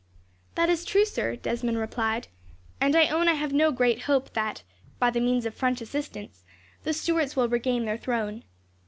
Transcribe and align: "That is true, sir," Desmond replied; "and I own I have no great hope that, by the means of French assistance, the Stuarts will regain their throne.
"That 0.55 0.67
is 0.67 0.83
true, 0.83 1.05
sir," 1.05 1.35
Desmond 1.35 1.77
replied; 1.77 2.27
"and 2.79 2.95
I 2.95 3.09
own 3.09 3.27
I 3.27 3.35
have 3.35 3.53
no 3.53 3.71
great 3.71 4.01
hope 4.09 4.33
that, 4.33 4.63
by 4.97 5.11
the 5.11 5.21
means 5.21 5.45
of 5.45 5.53
French 5.53 5.79
assistance, 5.79 6.43
the 6.83 6.91
Stuarts 6.91 7.35
will 7.35 7.47
regain 7.47 7.85
their 7.85 7.97
throne. 7.99 8.41